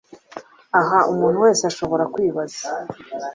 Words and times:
Aha 0.79 0.97
muntu 1.19 1.37
wese 1.45 1.63
ashobora 1.71 2.03
kwibaza 2.13 2.63